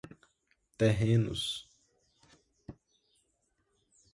terrenos 0.79 1.63